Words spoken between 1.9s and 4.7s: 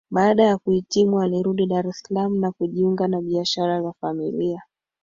Salaam na kujiunga na biashara za familia